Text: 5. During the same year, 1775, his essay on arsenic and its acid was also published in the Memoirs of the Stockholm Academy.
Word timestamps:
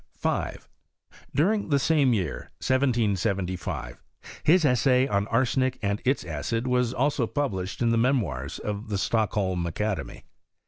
5. 0.17 0.67
During 1.35 1.69
the 1.69 1.77
same 1.77 2.11
year, 2.11 2.49
1775, 2.57 4.01
his 4.43 4.65
essay 4.65 5.07
on 5.07 5.27
arsenic 5.27 5.77
and 5.83 6.01
its 6.03 6.23
acid 6.23 6.65
was 6.65 6.91
also 6.91 7.27
published 7.27 7.83
in 7.83 7.91
the 7.91 7.99
Memoirs 8.01 8.57
of 8.57 8.89
the 8.89 8.97
Stockholm 8.97 9.67
Academy. 9.67 10.23